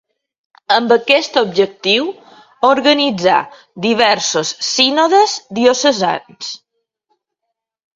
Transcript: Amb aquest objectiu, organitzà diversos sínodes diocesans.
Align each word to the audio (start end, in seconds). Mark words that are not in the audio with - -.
Amb 0.75 0.95
aquest 0.95 1.37
objectiu, 1.41 2.07
organitzà 2.71 3.37
diversos 3.87 4.57
sínodes 4.73 5.41
diocesans. 5.63 6.55